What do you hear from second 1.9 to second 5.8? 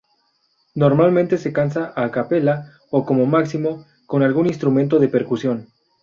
a capela o, como máximo, con algún instrumento de percusión.